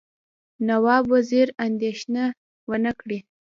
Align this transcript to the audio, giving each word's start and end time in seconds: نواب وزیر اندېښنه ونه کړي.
نواب 0.67 1.03
وزیر 1.13 1.47
اندېښنه 1.65 2.23
ونه 2.69 2.91
کړي. 2.99 3.19